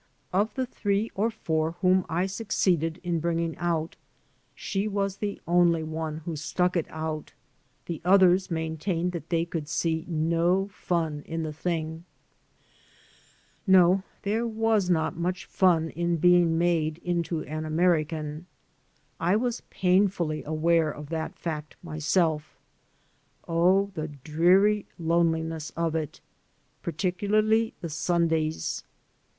Of 0.33 0.55
the 0.55 0.65
three 0.65 1.11
or 1.13 1.29
four 1.29 1.73
whom 1.73 2.07
I 2.09 2.25
succeeded 2.25 2.99
Iq 3.05 3.21
bringing 3.21 3.55
out 3.59 3.97
she 4.55 4.87
was 4.87 5.17
the 5.17 5.39
only 5.47 5.83
one 5.83 6.21
who 6.25 6.35
stuck 6.35 6.75
it 6.75 6.87
out; 6.89 7.33
the 7.85 8.01
others 8.03 8.49
maintained 8.49 9.11
that 9.11 9.29
they 9.29 9.45
could 9.45 9.67
see 9.67 10.03
no 10.07 10.69
fun 10.69 11.21
in 11.27 11.43
the 11.43 11.53
thing. 11.53 12.05
No, 13.67 14.01
there 14.23 14.47
was 14.47 14.89
not 14.89 15.17
much 15.17 15.45
fun 15.45 15.91
in 15.91 16.17
being 16.17 16.57
made 16.57 16.97
into 17.03 17.43
an 17.43 17.63
American. 17.63 18.47
I 19.19 19.35
was 19.35 19.61
painfully 19.69 20.43
aware 20.45 20.89
of 20.89 21.09
that 21.09 21.37
fact 21.37 21.75
myself. 21.83 22.57
Oh, 23.47 23.91
the 23.93 24.07
dreary 24.07 24.87
loneliness 24.97 25.69
of 25.77 25.93
it! 25.93 26.21
Particularly 26.81 27.75
the 27.81 27.89
Sundays. 27.89 28.83